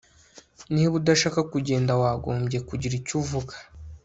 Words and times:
Niba 0.73 0.93
udashaka 1.01 1.39
kugenda 1.51 1.91
wagombye 2.01 2.57
kugira 2.69 2.93
icyo 2.99 3.13
uvuga 3.21 3.53